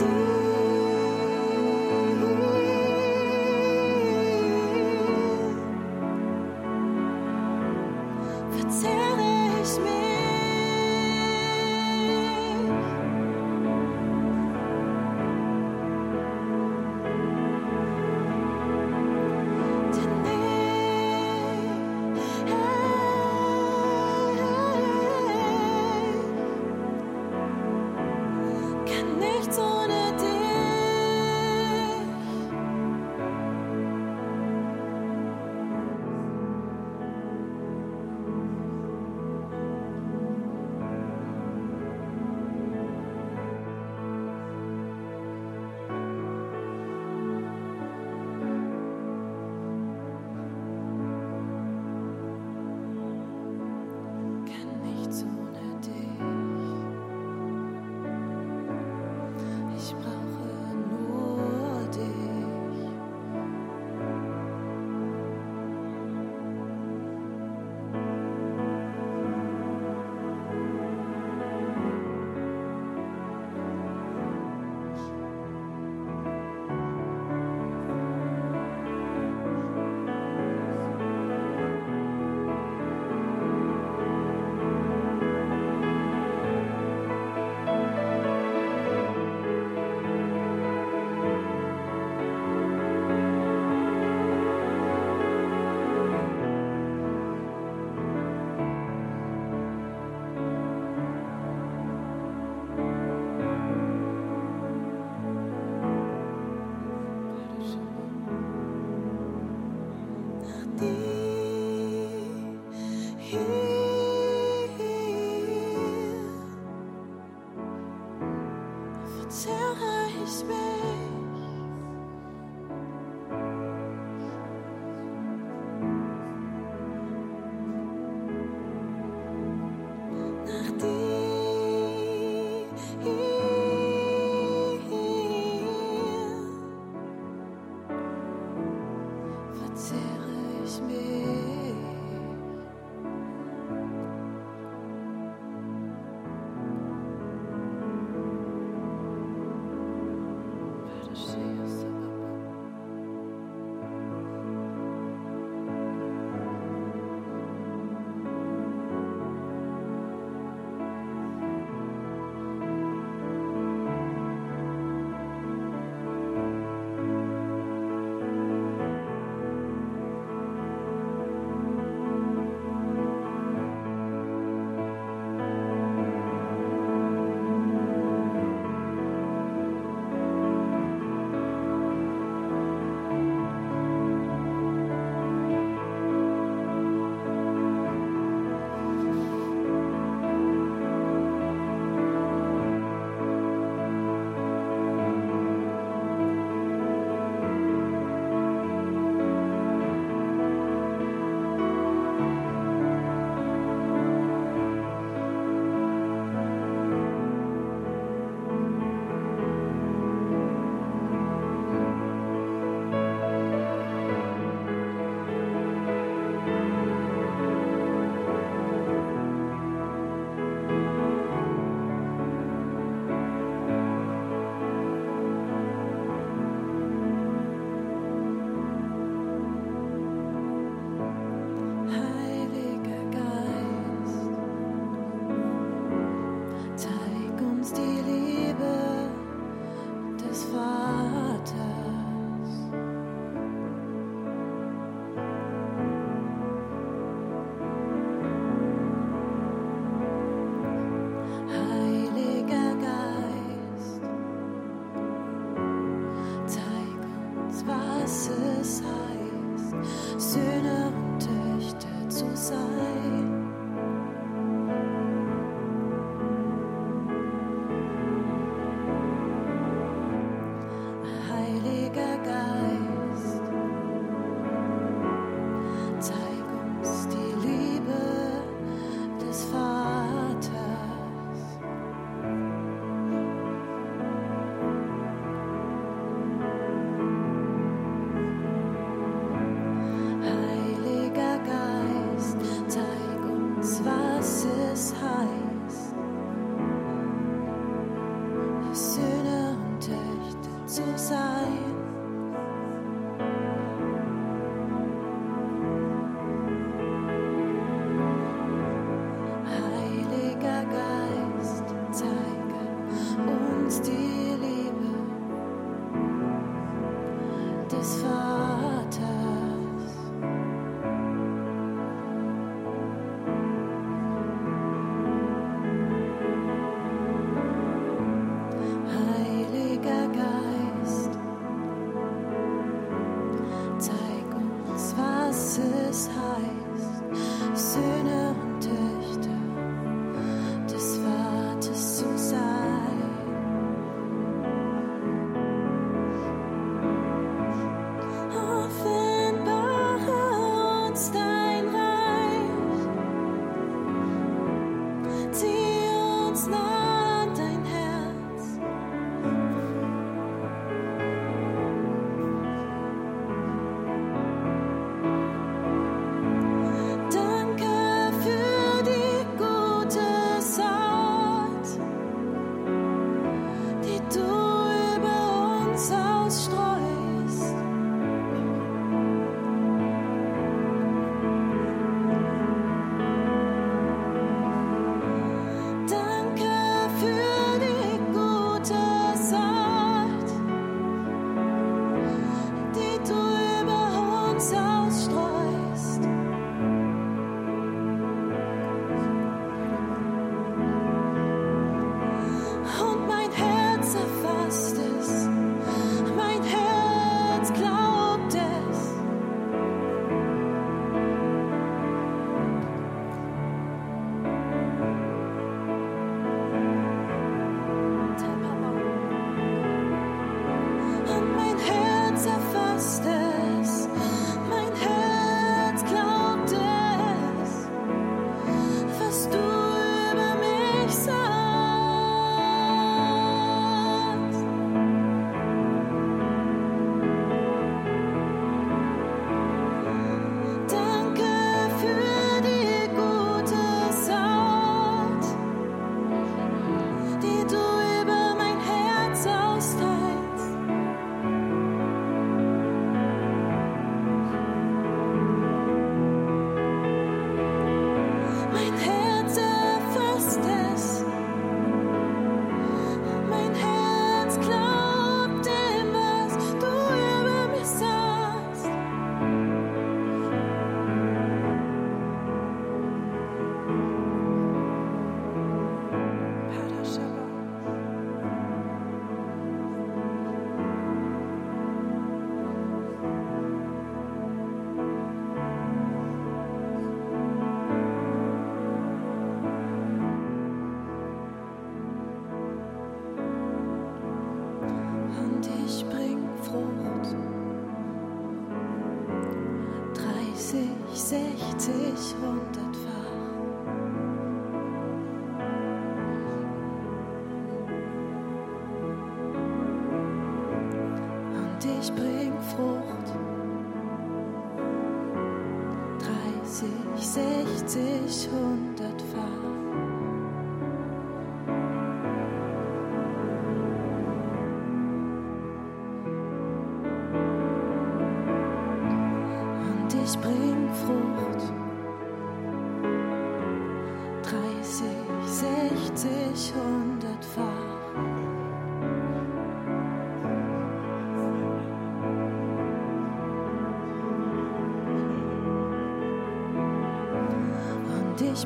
[0.00, 0.29] You.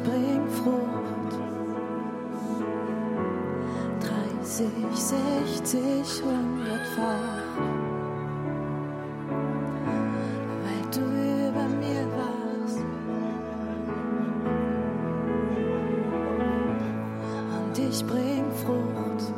[0.05, 1.33] bringt Frucht.
[4.01, 7.59] 30, 60, 100-fach.
[10.63, 11.01] Weil du
[11.49, 12.81] über mir warst.
[17.57, 19.33] Und ich bring Frucht.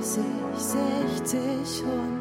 [0.00, 0.24] 30,
[0.56, 2.17] 60, 100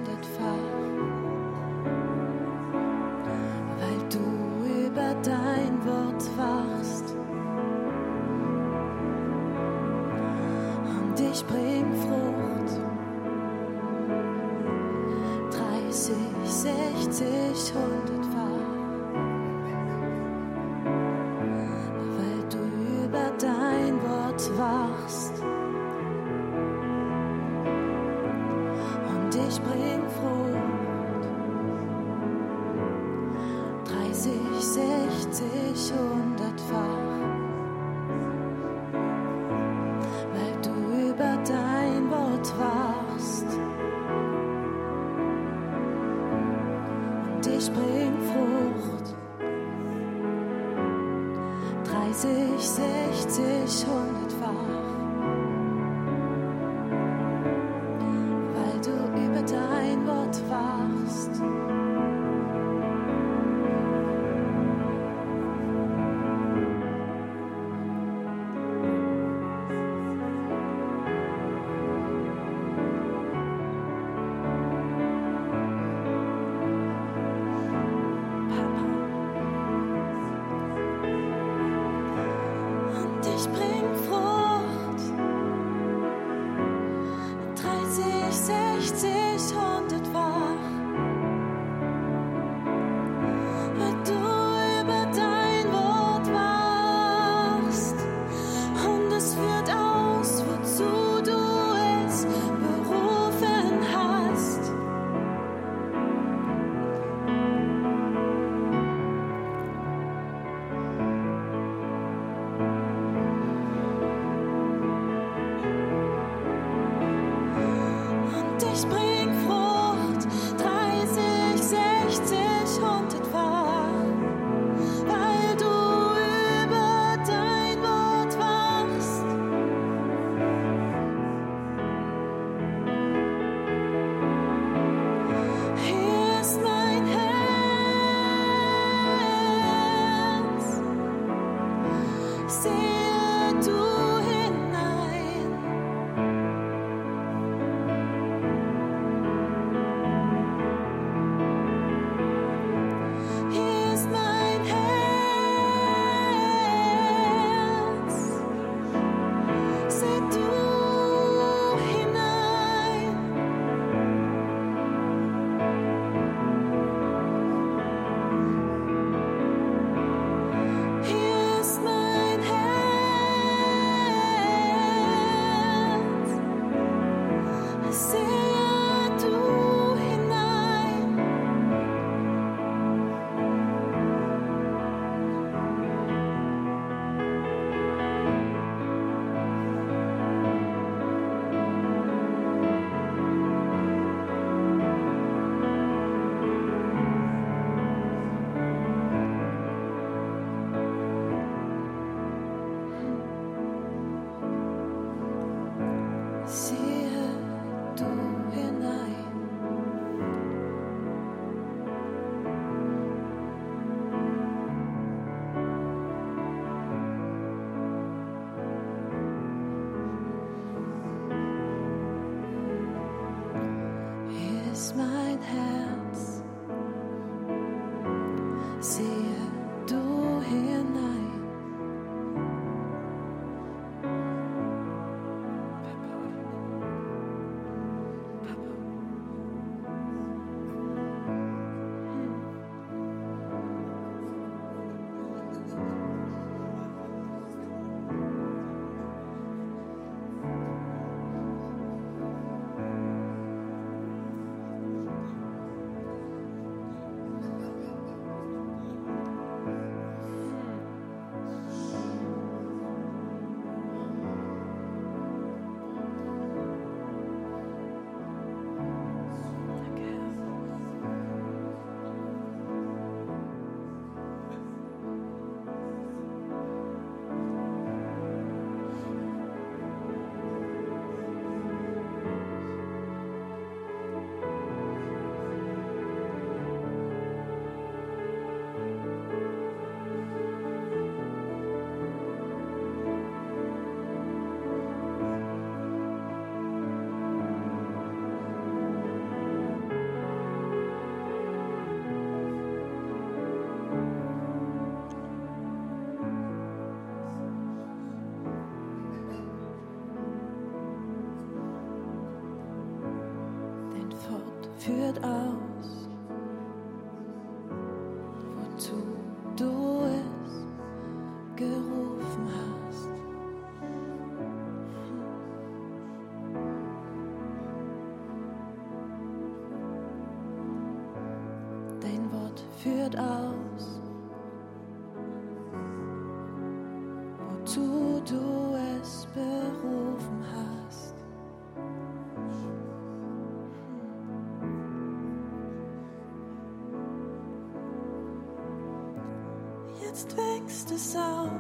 [350.18, 351.52] jetzt wächst es auf.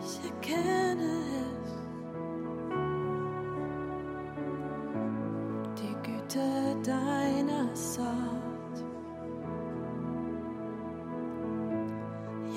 [0.00, 1.22] Ich erkenne
[1.62, 1.72] es.
[5.80, 8.84] Die Güte deiner Saat.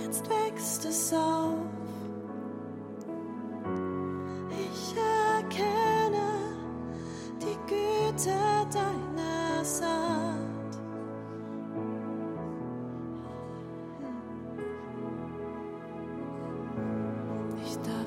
[0.02, 1.75] Jetzt wächst es auf.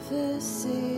[0.08, 0.97] prophecy.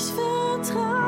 [0.00, 0.99] Ich vertraue.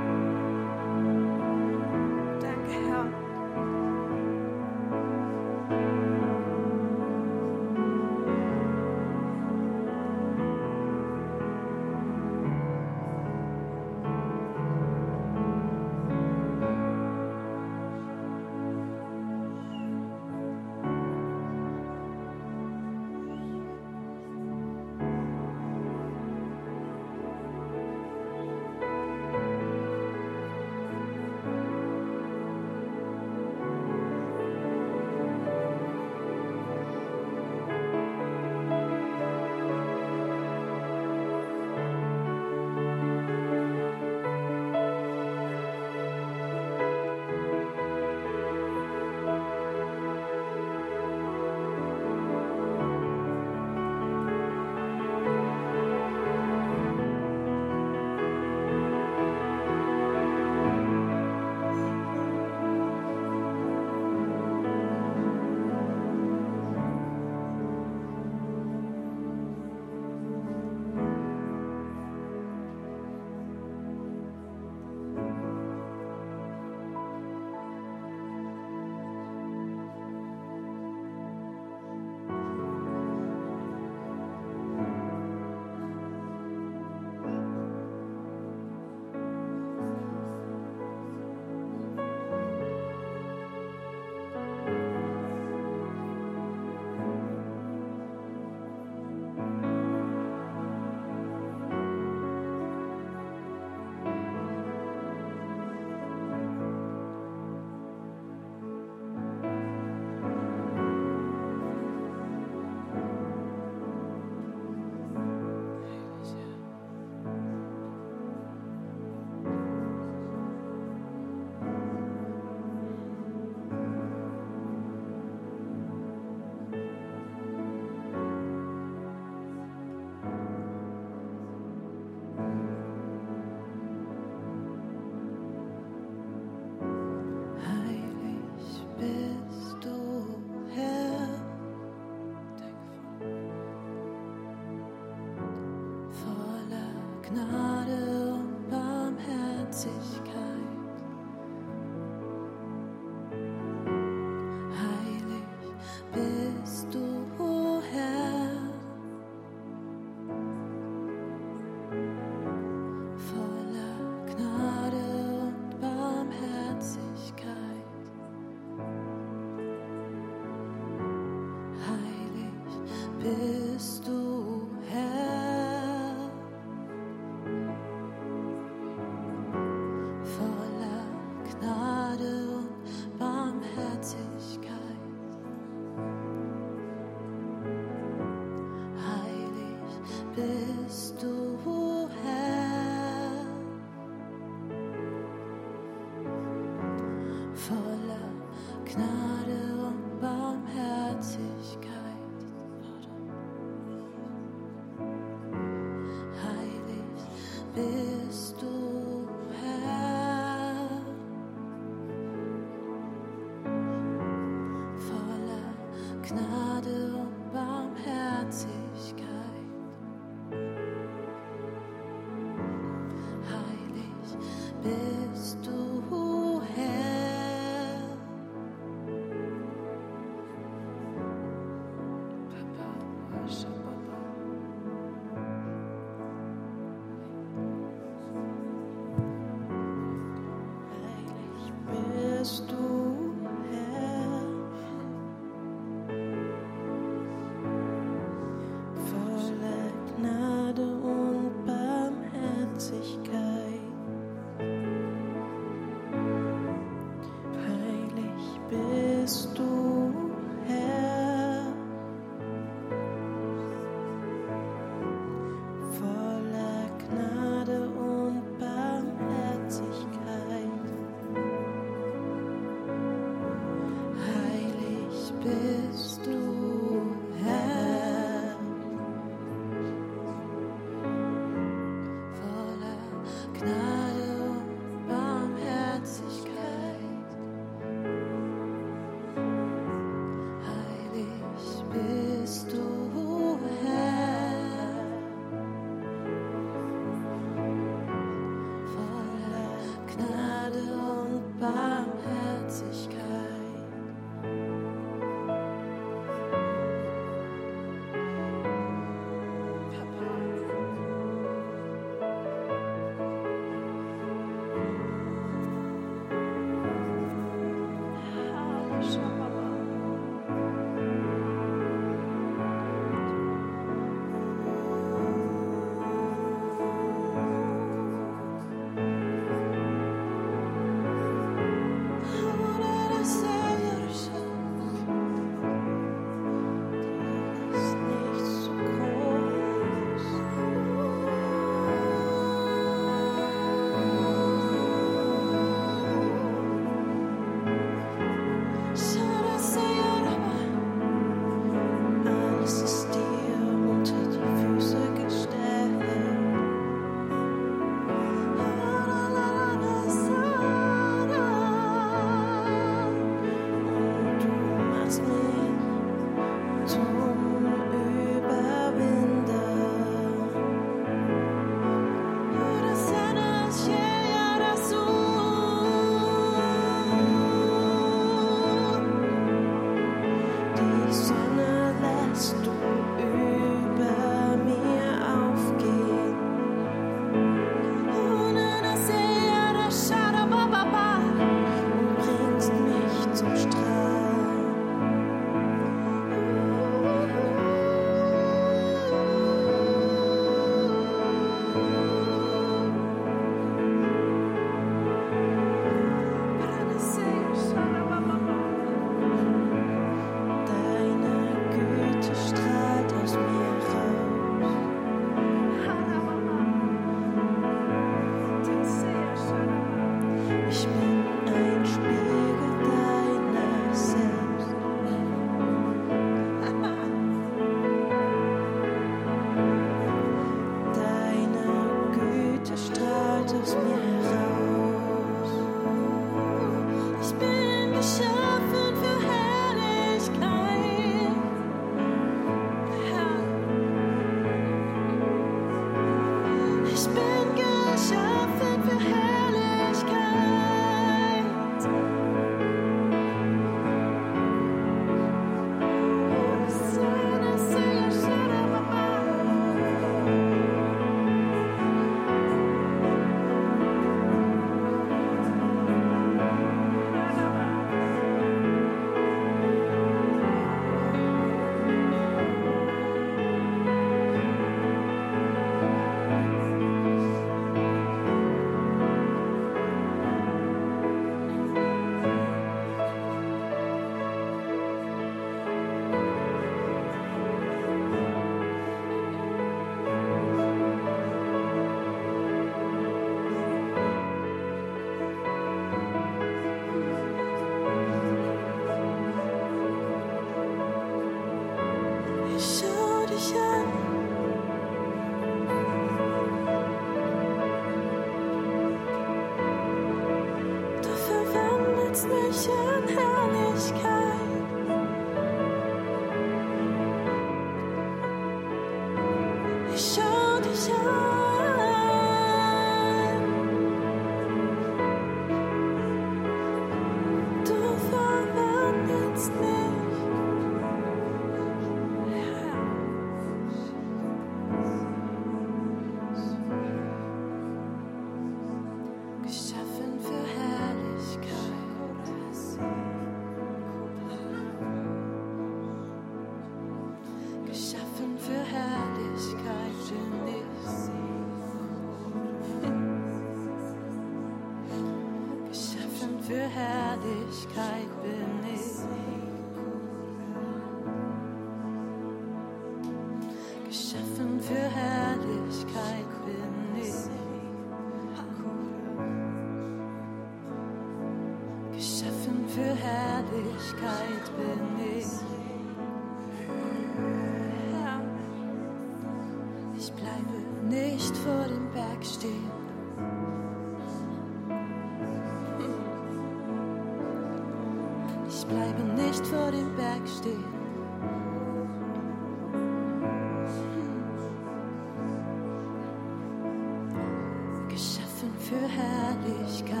[598.71, 600.00] Für Herrlichkeit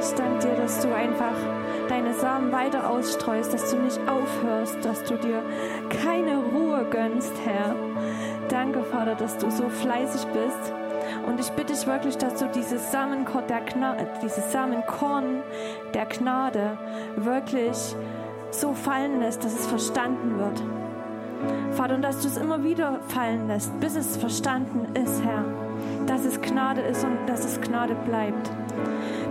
[0.00, 1.34] ich danke dir, dass du einfach
[1.88, 5.42] deine Samen weiter ausstreust, dass du nicht aufhörst, dass du dir
[6.02, 7.74] keine Ruhe gönnst, Herr.
[8.48, 10.72] Danke, Vater, dass du so fleißig bist.
[11.26, 15.42] Und ich bitte dich wirklich, dass du dieses Samenkorn der, Gna dieses Samenkorn
[15.92, 16.78] der Gnade
[17.16, 17.94] wirklich
[18.50, 20.62] so fallen lässt, dass es verstanden wird.
[21.72, 25.44] Vater, und dass du es immer wieder fallen lässt, bis es verstanden ist, Herr,
[26.06, 28.50] dass es Gnade ist und dass es Gnade bleibt.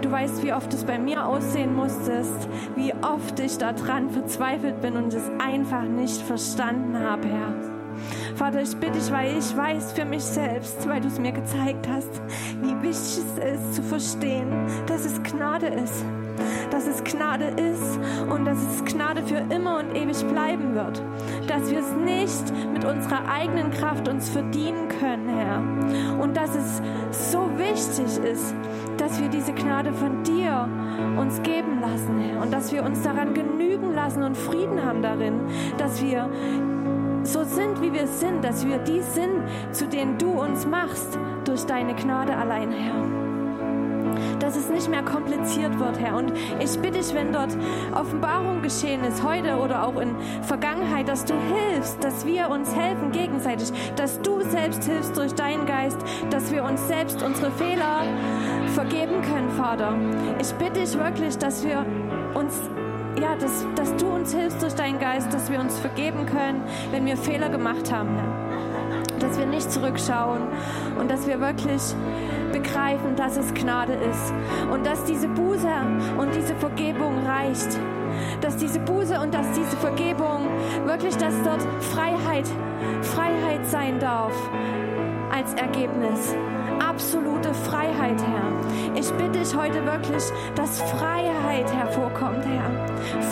[0.01, 4.95] Du weißt, wie oft es bei mir aussehen musstest, wie oft ich daran verzweifelt bin
[4.95, 7.79] und es einfach nicht verstanden habe, Herr.
[8.35, 11.87] Vater, ich bitte dich, weil ich weiß für mich selbst, weil du es mir gezeigt
[11.89, 12.21] hast,
[12.61, 14.49] wie wichtig es ist zu verstehen,
[14.87, 16.05] dass es Gnade ist.
[16.71, 21.01] Dass es Gnade ist und dass es Gnade für immer und ewig bleiben wird.
[21.47, 26.21] Dass wir es nicht mit unserer eigenen Kraft uns verdienen können, Herr.
[26.21, 26.81] Und dass es
[27.31, 28.55] so wichtig ist,
[28.99, 30.67] dass wir diese Gnade von dir
[31.17, 32.41] uns geben lassen, Herr.
[32.41, 35.39] Und dass wir uns daran genügen lassen und Frieden haben darin,
[35.77, 36.29] dass wir
[37.23, 41.65] so sind, wie wir sind, dass wir die sind, zu denen du uns machst, durch
[41.65, 43.18] deine Gnade allein, Herr.
[44.49, 46.15] Dass es nicht mehr kompliziert wird, Herr.
[46.15, 47.55] Und ich bitte dich, wenn dort
[47.93, 53.11] Offenbarung geschehen ist, heute oder auch in Vergangenheit, dass du hilfst, dass wir uns helfen
[53.11, 55.99] gegenseitig, dass du selbst hilfst durch deinen Geist,
[56.31, 58.01] dass wir uns selbst unsere Fehler
[58.73, 59.93] vergeben können, Vater.
[60.41, 61.85] Ich bitte dich wirklich, dass wir
[62.33, 62.59] uns
[63.21, 67.05] ja, dass, dass du uns hilfst durch deinen Geist, dass wir uns vergeben können, wenn
[67.05, 68.15] wir Fehler gemacht haben.
[68.15, 69.19] Herr.
[69.19, 70.41] Dass wir nicht zurückschauen
[70.99, 71.93] und dass wir wirklich
[72.49, 74.33] begreifen, dass es Gnade ist
[74.71, 75.69] und dass diese Buße
[76.17, 77.79] und diese Vergebung reicht.
[78.41, 80.47] Dass diese Buße und dass diese Vergebung
[80.85, 82.47] wirklich, dass dort Freiheit,
[83.01, 84.33] Freiheit sein darf
[85.31, 86.35] als Ergebnis
[86.79, 88.95] absolute Freiheit, Herr.
[88.95, 90.23] Ich bitte dich heute wirklich,
[90.55, 92.71] dass Freiheit hervorkommt, Herr.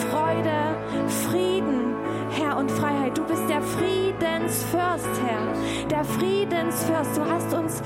[0.08, 0.76] Freude,
[1.28, 1.94] Frieden,
[2.30, 3.16] Herr, und Freiheit.
[3.16, 5.88] Du bist der Friedensfürst, Herr.
[5.90, 7.16] Der Friedensfürst.
[7.16, 7.82] Du hast uns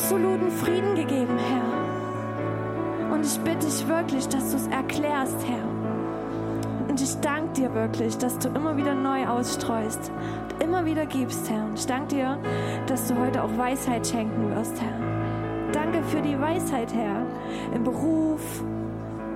[0.00, 3.12] absoluten Frieden gegeben, Herr.
[3.12, 6.88] Und ich bitte dich wirklich, dass du es erklärst, Herr.
[6.88, 10.10] Und ich danke dir wirklich, dass du immer wieder neu ausstreust,
[10.58, 11.64] immer wieder gibst, Herr.
[11.66, 12.38] Und ich danke dir,
[12.86, 15.72] dass du heute auch Weisheit schenken wirst, Herr.
[15.72, 17.26] Danke für die Weisheit, Herr,
[17.74, 18.64] im Beruf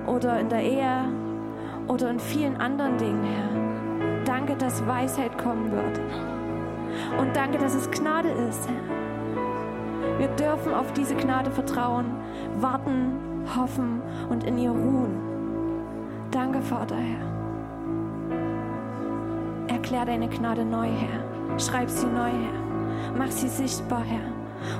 [0.07, 1.05] oder in der Ehe
[1.87, 4.23] oder in vielen anderen Dingen, Herr.
[4.25, 5.99] Danke, dass Weisheit kommen wird.
[7.19, 9.04] Und danke, dass es Gnade ist, Herr.
[10.17, 12.05] Wir dürfen auf diese Gnade vertrauen,
[12.59, 15.19] warten, hoffen und in ihr ruhen.
[16.31, 17.25] Danke, Vater, Herr.
[19.67, 21.59] Erklär deine Gnade neu, Herr.
[21.59, 23.15] Schreib sie neu, Herr.
[23.17, 24.31] Mach sie sichtbar, Herr.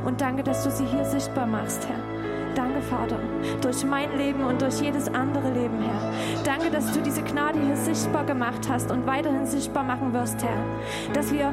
[0.05, 2.14] Und danke, dass du sie hier sichtbar machst, Herr.
[2.55, 3.19] Danke, Vater,
[3.61, 6.11] durch mein Leben und durch jedes andere Leben, Herr.
[6.45, 10.63] Danke, dass du diese Gnade hier sichtbar gemacht hast und weiterhin sichtbar machen wirst, Herr.
[11.13, 11.51] Dass wir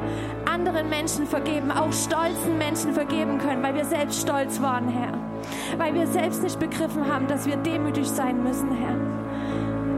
[0.49, 5.13] anderen Menschen vergeben, auch stolzen Menschen vergeben können, weil wir selbst stolz waren, Herr.
[5.77, 8.95] Weil wir selbst nicht begriffen haben, dass wir demütig sein müssen, Herr.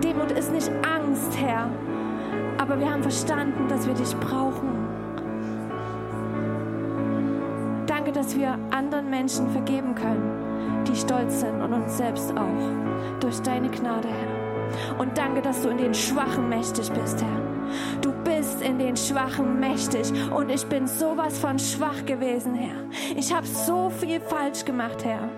[0.01, 1.69] Demut ist nicht Angst, Herr,
[2.57, 4.69] aber wir haben verstanden, dass wir dich brauchen.
[7.85, 10.44] Danke, dass wir anderen Menschen vergeben können,
[10.87, 13.19] die stolz sind und uns selbst auch.
[13.19, 14.99] Durch deine Gnade, Herr.
[14.99, 17.55] Und danke, dass du in den Schwachen mächtig bist, Herr.
[18.01, 22.75] Du bist in den Schwachen mächtig und ich bin sowas von schwach gewesen, Herr.
[23.15, 25.29] Ich habe so viel falsch gemacht, Herr.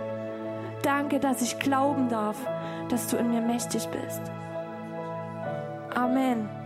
[0.84, 2.38] Danke, dass ich glauben darf,
[2.90, 4.22] dass du in mir mächtig bist.
[5.96, 6.57] Amen.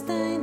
[0.00, 0.39] Einstein.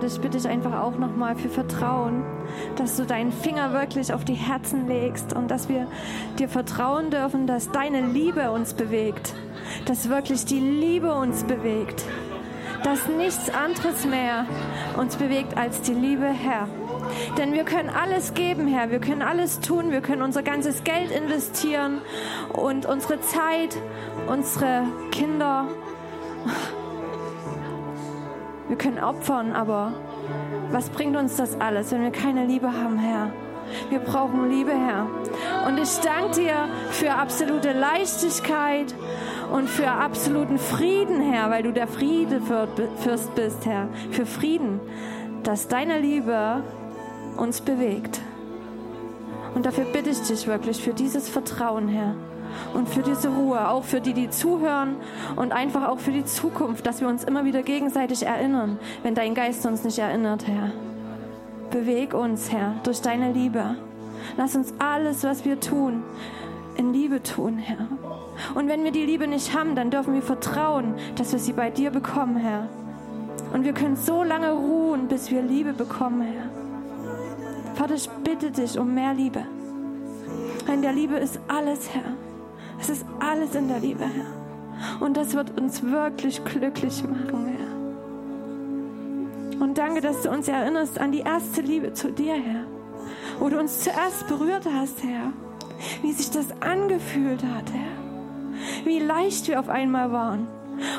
[0.00, 2.24] Vater, ich bitte dich einfach auch nochmal für Vertrauen,
[2.76, 5.88] dass du deinen Finger wirklich auf die Herzen legst und dass wir
[6.38, 9.34] dir vertrauen dürfen, dass deine Liebe uns bewegt,
[9.84, 12.02] dass wirklich die Liebe uns bewegt,
[12.82, 14.46] dass nichts anderes mehr
[14.96, 16.66] uns bewegt als die Liebe, Herr.
[17.36, 18.90] Denn wir können alles geben, Herr.
[18.90, 19.90] Wir können alles tun.
[19.90, 22.00] Wir können unser ganzes Geld investieren
[22.54, 23.76] und unsere Zeit,
[24.28, 25.66] unsere Kinder.
[28.70, 29.94] Wir können opfern, aber
[30.70, 33.32] was bringt uns das alles, wenn wir keine Liebe haben, Herr?
[33.88, 35.08] Wir brauchen Liebe, Herr.
[35.66, 38.94] Und ich danke dir für absolute Leichtigkeit
[39.52, 43.88] und für absoluten Frieden, Herr, weil du der Friedefürst bist, Herr.
[44.12, 44.78] Für Frieden,
[45.42, 46.62] dass deine Liebe
[47.38, 48.20] uns bewegt.
[49.56, 52.14] Und dafür bitte ich dich wirklich für dieses Vertrauen, Herr.
[52.74, 54.96] Und für diese Ruhe, auch für die, die zuhören
[55.36, 59.34] und einfach auch für die Zukunft, dass wir uns immer wieder gegenseitig erinnern, wenn dein
[59.34, 60.72] Geist uns nicht erinnert, Herr.
[61.70, 63.76] Beweg uns, Herr, durch deine Liebe.
[64.36, 66.02] Lass uns alles, was wir tun,
[66.76, 67.86] in Liebe tun, Herr.
[68.54, 71.70] Und wenn wir die Liebe nicht haben, dann dürfen wir vertrauen, dass wir sie bei
[71.70, 72.68] dir bekommen, Herr.
[73.52, 77.74] Und wir können so lange ruhen, bis wir Liebe bekommen, Herr.
[77.74, 79.42] Vater, ich bitte dich um mehr Liebe.
[80.72, 82.29] In der Liebe ist alles, Herr.
[82.80, 85.00] Es ist alles in der Liebe, Herr.
[85.00, 87.70] Und das wird uns wirklich glücklich machen, Herr.
[89.62, 92.64] Und danke, dass du uns erinnerst an die erste Liebe zu dir, Herr.
[93.38, 95.32] Wo du uns zuerst berührt hast, Herr.
[96.02, 98.84] Wie sich das angefühlt hat, Herr.
[98.84, 100.48] Wie leicht wir auf einmal waren.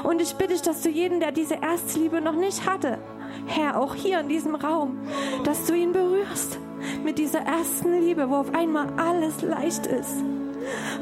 [0.03, 2.99] Und ich bitte dich, dass du jeden, der diese erste Liebe noch nicht hatte,
[3.47, 4.99] Herr, auch hier in diesem Raum,
[5.43, 6.59] dass du ihn berührst
[7.03, 10.23] mit dieser ersten Liebe, wo auf einmal alles leicht ist,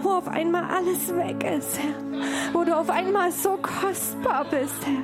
[0.01, 5.03] wo auf einmal alles weg ist, Herr, wo du auf einmal so kostbar bist, Herr,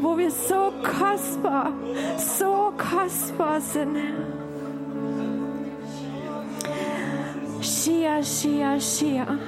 [0.00, 1.72] wo wir so kostbar,
[2.16, 4.40] so kostbar sind, Herr.
[7.62, 9.38] Shia, Shia, Shia.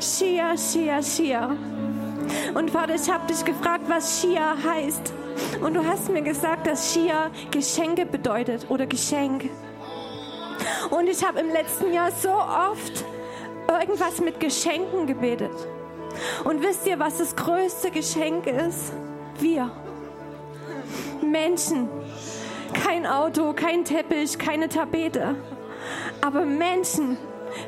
[0.00, 1.56] Shia, Shia, Shia.
[2.54, 5.12] Und Vater, ich habe dich gefragt, was Shia heißt.
[5.60, 9.50] Und du hast mir gesagt, dass Shia Geschenke bedeutet oder Geschenk.
[10.90, 13.04] Und ich habe im letzten Jahr so oft
[13.68, 15.52] irgendwas mit Geschenken gebetet.
[16.44, 18.92] Und wisst ihr, was das größte Geschenk ist?
[19.38, 19.70] Wir.
[21.22, 21.88] Menschen.
[22.72, 25.36] Kein Auto, kein Teppich, keine Tapete.
[26.20, 27.16] Aber Menschen.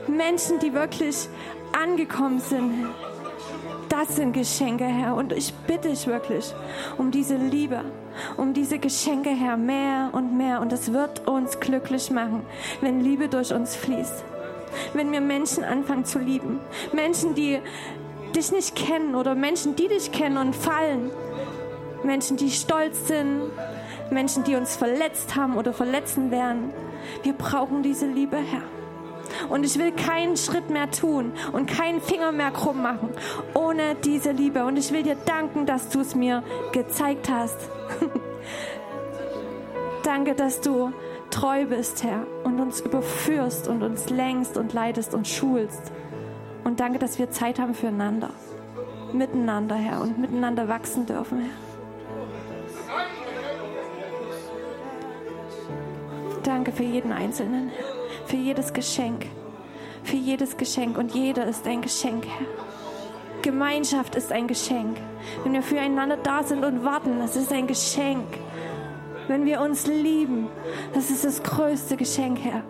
[0.06, 1.28] Menschen, die wirklich
[1.72, 2.88] angekommen sind
[3.92, 5.14] das sind Geschenke, Herr.
[5.14, 6.54] Und ich bitte dich wirklich
[6.96, 7.84] um diese Liebe,
[8.36, 10.60] um diese Geschenke, Herr, mehr und mehr.
[10.60, 12.42] Und es wird uns glücklich machen,
[12.80, 14.24] wenn Liebe durch uns fließt.
[14.94, 16.60] Wenn wir Menschen anfangen zu lieben.
[16.92, 17.60] Menschen, die
[18.34, 21.10] dich nicht kennen oder Menschen, die dich kennen und fallen.
[22.04, 23.50] Menschen, die stolz sind.
[24.10, 26.72] Menschen, die uns verletzt haben oder verletzen werden.
[27.22, 28.81] Wir brauchen diese Liebe, Herr.
[29.48, 33.10] Und ich will keinen Schritt mehr tun und keinen Finger mehr krumm machen
[33.54, 34.64] ohne diese Liebe.
[34.64, 37.56] Und ich will dir danken, dass du es mir gezeigt hast.
[40.02, 40.92] Danke, dass du
[41.30, 45.92] treu bist, Herr, und uns überführst und uns längst und leitest und schulst.
[46.64, 48.30] Und danke, dass wir Zeit haben füreinander,
[49.12, 51.50] miteinander, Herr, und miteinander wachsen dürfen, Herr.
[56.42, 58.01] Danke für jeden Einzelnen, Herr
[58.32, 59.26] für jedes Geschenk.
[60.04, 60.96] Für jedes Geschenk.
[60.96, 62.46] Und jeder ist ein Geschenk, Herr.
[63.42, 64.96] Gemeinschaft ist ein Geschenk.
[65.42, 68.24] Wenn wir füreinander da sind und warten, das ist ein Geschenk.
[69.28, 70.48] Wenn wir uns lieben,
[70.94, 72.62] das ist das größte Geschenk, Herr,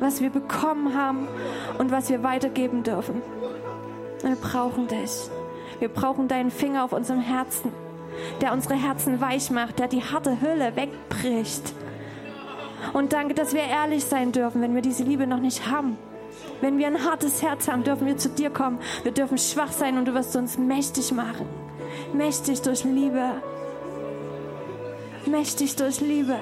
[0.00, 1.28] was wir bekommen haben
[1.76, 3.20] und was wir weitergeben dürfen.
[4.22, 5.10] Wir brauchen dich.
[5.78, 7.70] Wir brauchen deinen Finger auf unserem Herzen,
[8.40, 11.74] der unsere Herzen weich macht, der die harte Hülle wegbricht
[12.92, 15.96] und danke, dass wir ehrlich sein dürfen, wenn wir diese Liebe noch nicht haben.
[16.60, 18.78] Wenn wir ein hartes Herz haben, dürfen wir zu dir kommen.
[19.02, 21.46] Wir dürfen schwach sein und du wirst uns mächtig machen.
[22.12, 23.42] Mächtig durch Liebe.
[25.26, 26.36] Mächtig durch Liebe.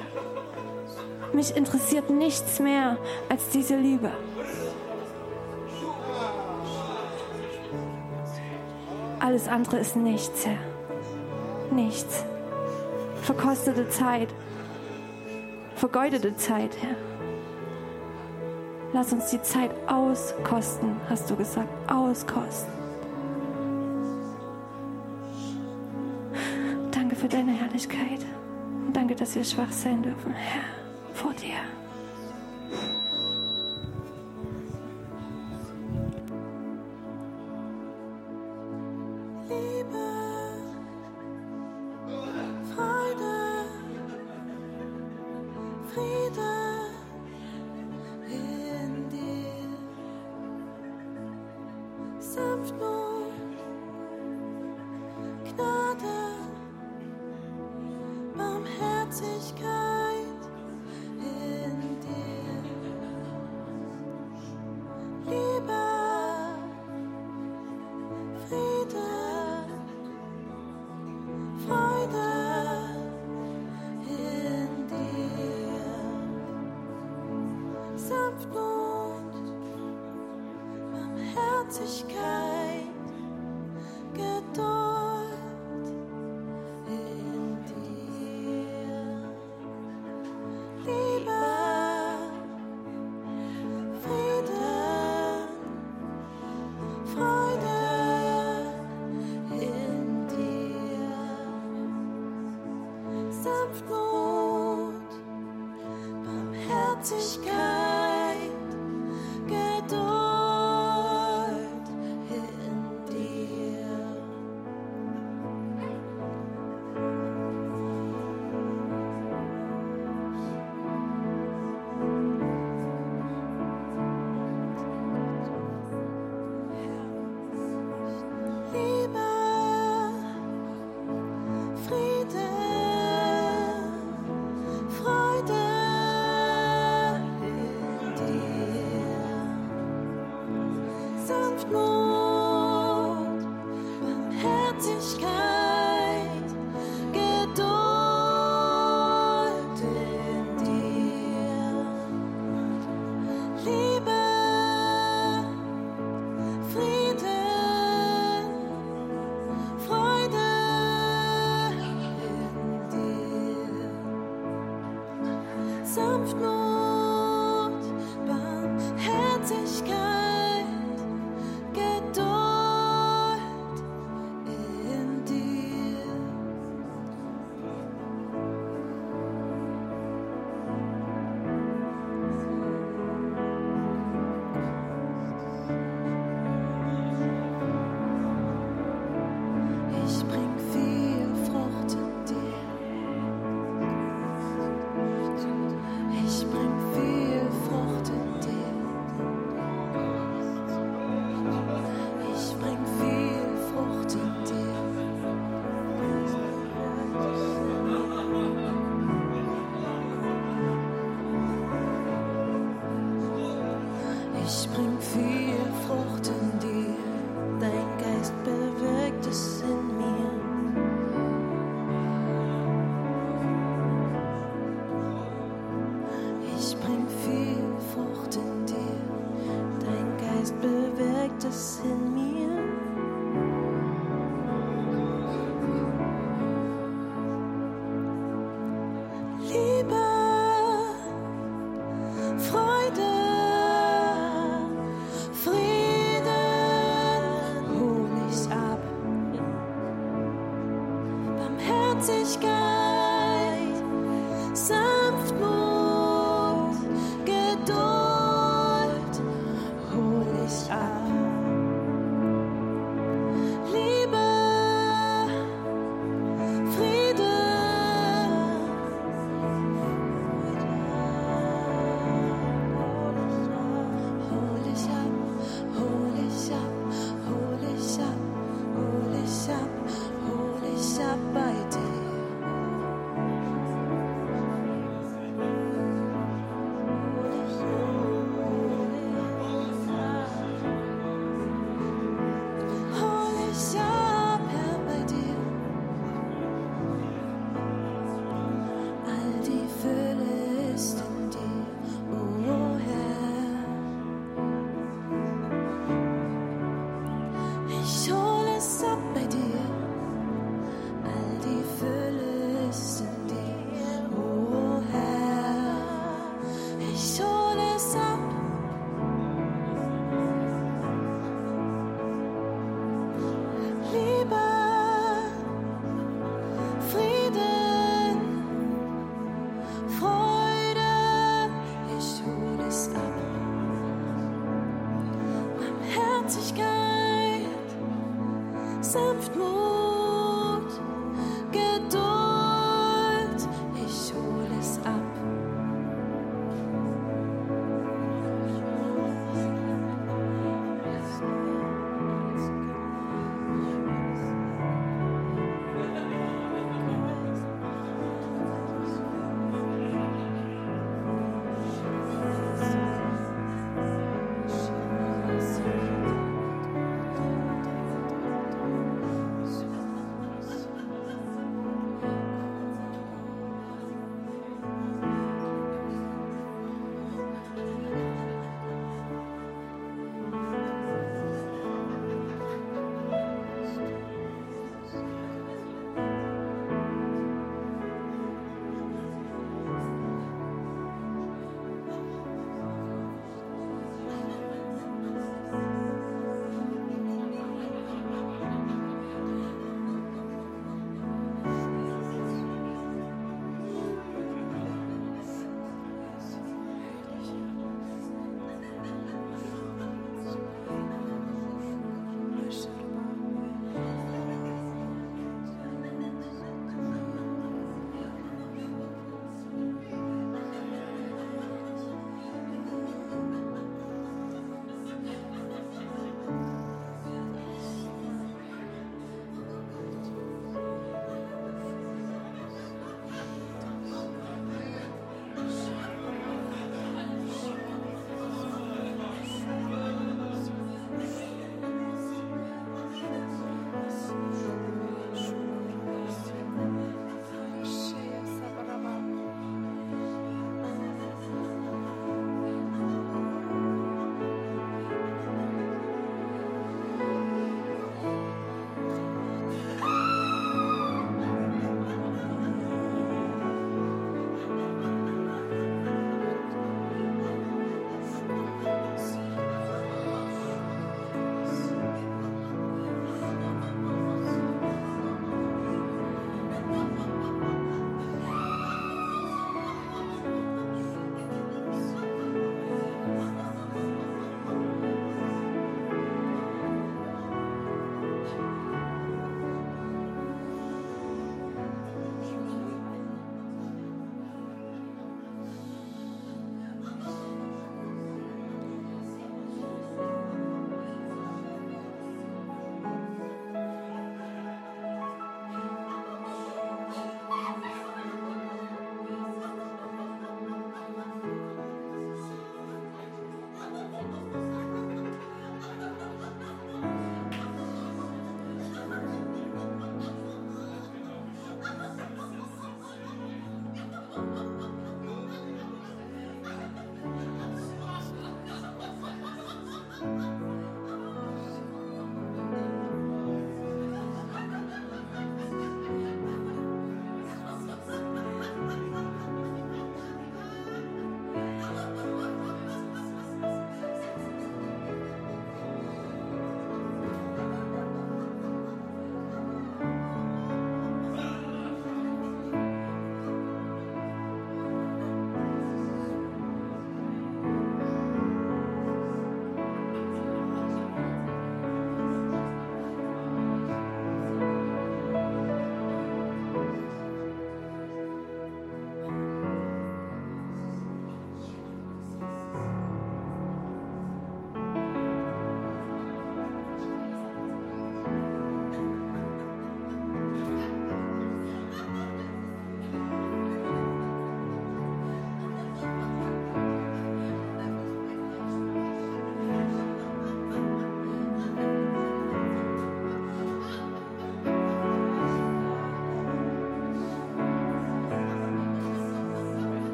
[1.32, 4.10] Mich interessiert nichts mehr als diese Liebe.
[9.20, 10.58] Alles andere ist nichts, Herr.
[11.70, 12.24] Nichts.
[13.22, 14.28] Verkostete Zeit
[15.80, 16.94] vergeudete Zeit, Herr.
[18.92, 22.70] Lass uns die Zeit auskosten, hast du gesagt, auskosten.
[26.90, 28.26] Danke für deine Herrlichkeit.
[28.86, 30.64] Und danke, dass wir schwach sein dürfen, Herr,
[31.14, 31.79] vor dir.
[46.00, 46.69] 你的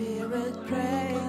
[0.00, 1.19] Spirit, pray.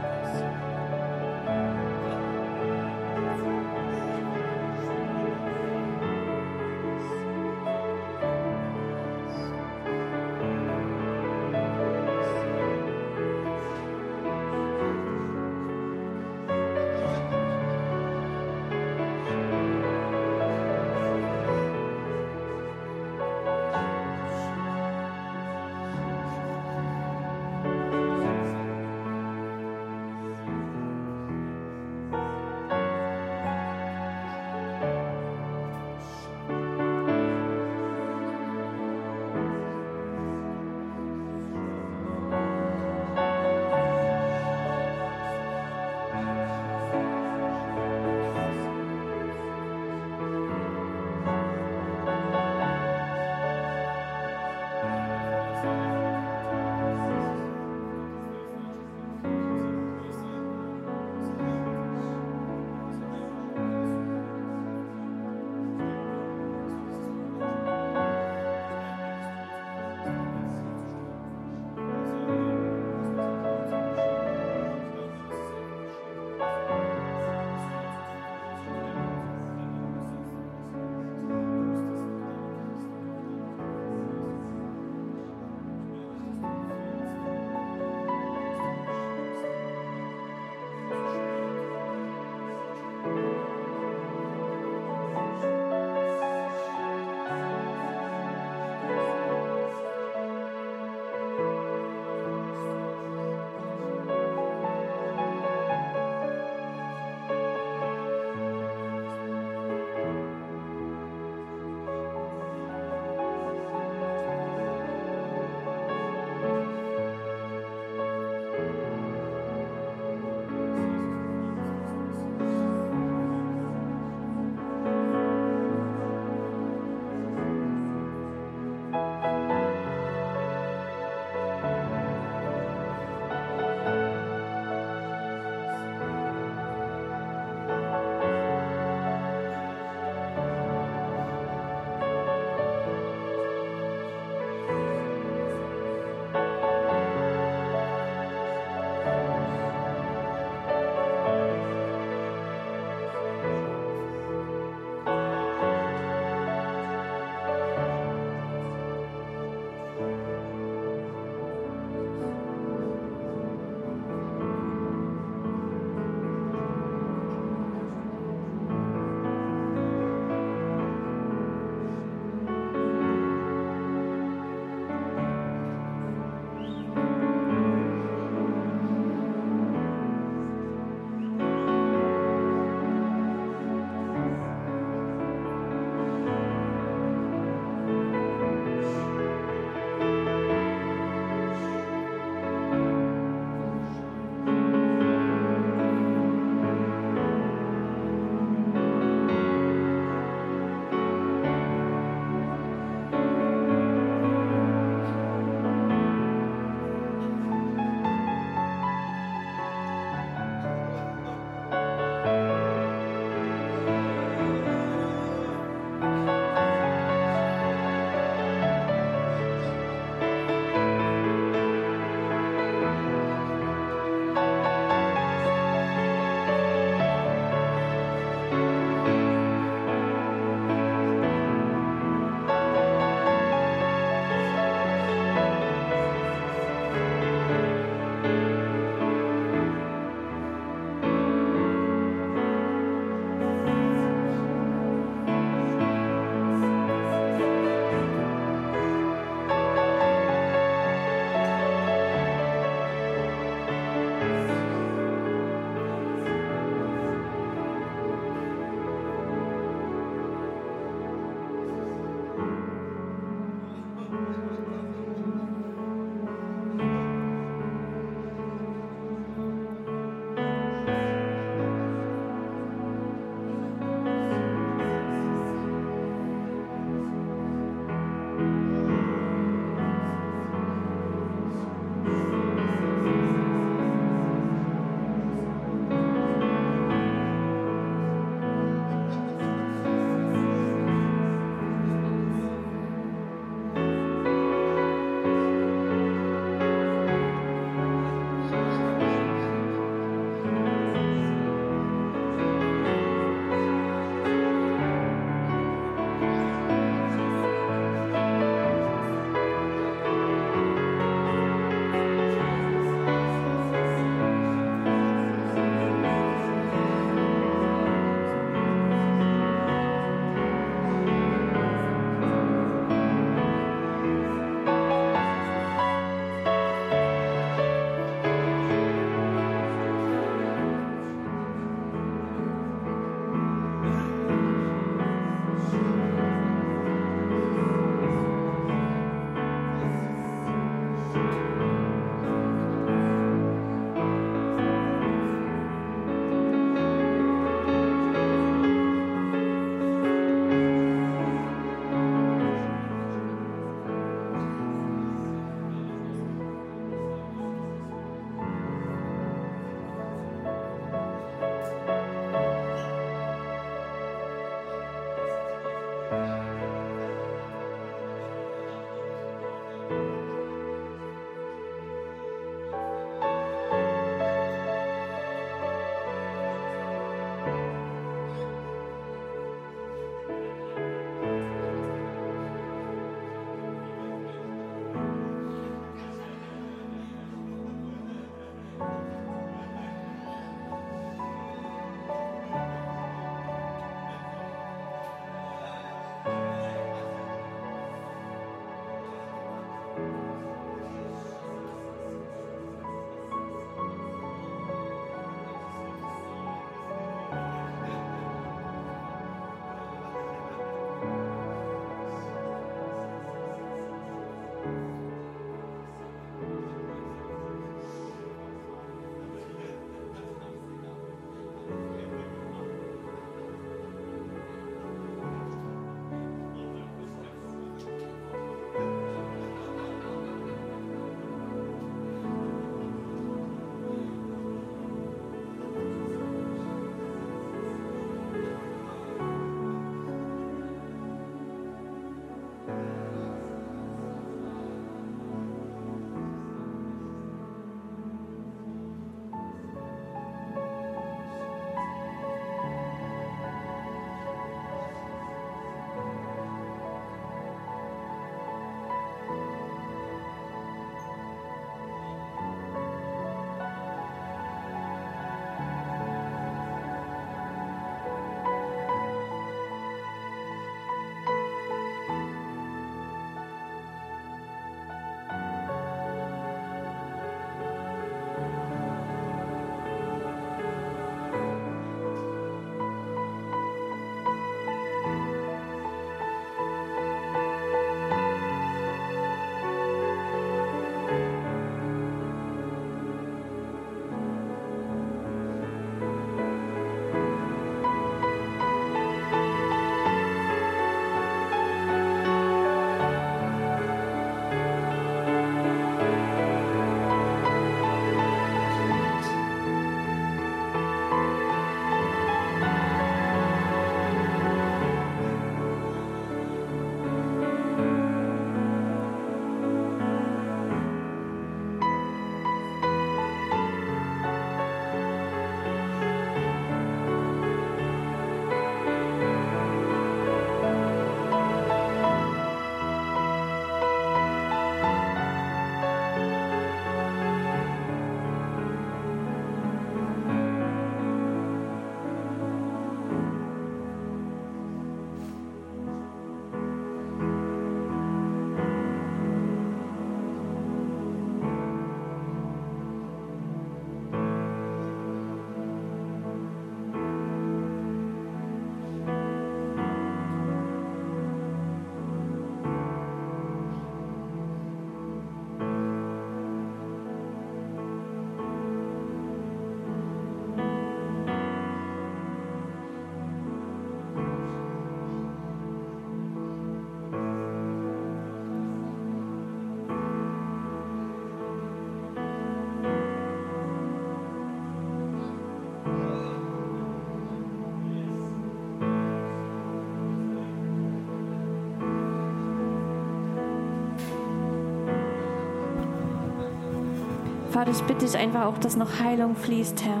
[597.60, 600.00] Vater, ich bitte dich einfach auch, dass noch Heilung fließt, Herr.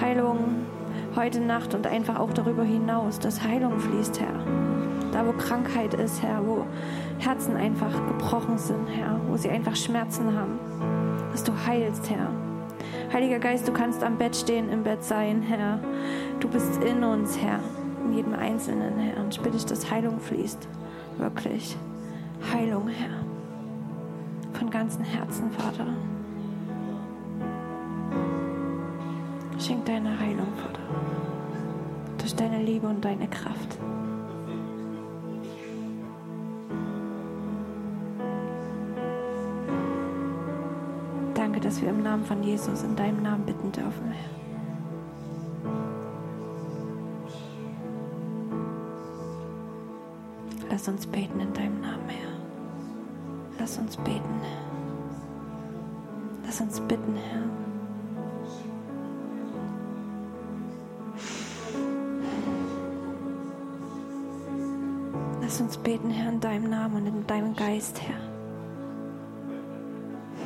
[0.00, 0.66] Heilung
[1.14, 4.34] heute Nacht und einfach auch darüber hinaus, dass Heilung fließt, Herr.
[5.12, 6.66] Da, wo Krankheit ist, Herr, wo
[7.20, 10.58] Herzen einfach gebrochen sind, Herr, wo sie einfach Schmerzen haben,
[11.30, 12.32] dass du heilst, Herr.
[13.12, 15.78] Heiliger Geist, du kannst am Bett stehen, im Bett sein, Herr.
[16.40, 17.60] Du bist in uns, Herr,
[18.04, 19.22] in jedem Einzelnen, Herr.
[19.22, 20.66] Und ich bitte dich, dass Heilung fließt.
[21.16, 21.76] Wirklich.
[22.52, 23.20] Heilung, Herr.
[24.58, 25.86] Von ganzem Herzen, Vater.
[29.70, 30.80] Schenk deine Heilung, Vater.
[32.18, 33.78] Durch deine Liebe und deine Kraft.
[41.34, 44.30] Danke, dass wir im Namen von Jesus in deinem Namen bitten dürfen, Herr.
[50.68, 52.32] Lass uns beten in deinem Namen, Herr.
[53.60, 54.40] Lass uns beten.
[56.44, 57.69] Lass uns bitten, Herr.
[65.90, 68.20] Beten, Herr, in deinem Namen und in deinem Geist, Herr.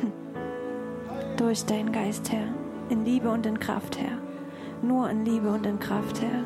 [1.37, 2.47] Durch deinen Geist, Herr.
[2.89, 4.17] In Liebe und in Kraft, Herr.
[4.81, 6.45] Nur in Liebe und in Kraft, Herr.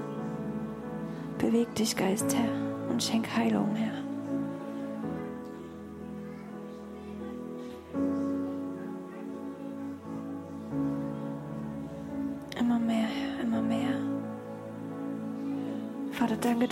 [1.38, 3.99] Beweg dich, Geist, Herr, und schenk Heilung, Herr.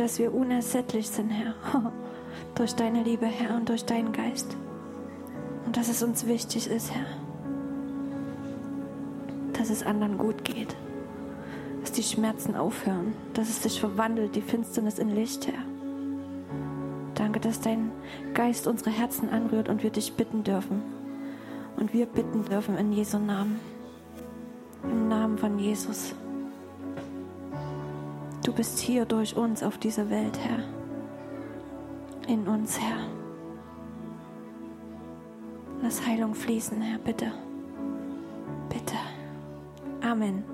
[0.08, 1.54] Dass wir unersättlich sind, Herr.
[2.56, 4.56] durch deine Liebe, Herr, und durch deinen Geist.
[5.66, 7.08] Und dass es uns wichtig ist, Herr,
[9.52, 10.78] dass es anderen gut geht.
[11.82, 15.60] Dass die Schmerzen aufhören, dass es sich verwandelt, die Finsternis in Licht, Herr.
[17.16, 17.92] Danke, dass dein
[18.34, 20.84] Geist unsere Herzen anrührt und wir dich bitten dürfen.
[21.76, 23.60] Und wir bitten dürfen in Jesu Namen.
[24.84, 26.16] Im Namen von Jesus.
[28.48, 30.64] Du bist hier durch uns auf dieser Welt, Herr.
[32.34, 33.06] In uns, Herr.
[35.82, 37.30] Lass Heilung fließen, Herr, bitte.
[38.70, 38.96] Bitte.
[40.02, 40.46] Amen.